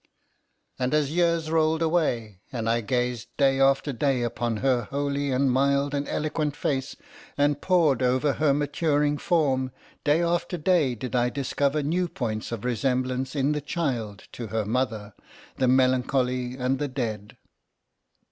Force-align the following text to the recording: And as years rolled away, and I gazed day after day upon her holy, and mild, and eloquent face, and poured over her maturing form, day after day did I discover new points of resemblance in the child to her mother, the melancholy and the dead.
And 0.79 0.95
as 0.95 1.11
years 1.11 1.51
rolled 1.51 1.83
away, 1.83 2.39
and 2.51 2.67
I 2.67 2.81
gazed 2.81 3.27
day 3.37 3.59
after 3.59 3.93
day 3.93 4.23
upon 4.23 4.57
her 4.65 4.85
holy, 4.85 5.29
and 5.29 5.51
mild, 5.51 5.93
and 5.93 6.07
eloquent 6.07 6.55
face, 6.55 6.95
and 7.37 7.61
poured 7.61 8.01
over 8.01 8.33
her 8.33 8.51
maturing 8.51 9.19
form, 9.19 9.71
day 10.03 10.23
after 10.23 10.57
day 10.57 10.95
did 10.95 11.15
I 11.15 11.29
discover 11.29 11.83
new 11.83 12.07
points 12.07 12.51
of 12.51 12.65
resemblance 12.65 13.35
in 13.35 13.51
the 13.51 13.61
child 13.61 14.23
to 14.31 14.47
her 14.47 14.65
mother, 14.65 15.13
the 15.57 15.67
melancholy 15.67 16.55
and 16.57 16.79
the 16.79 16.87
dead. 16.87 17.37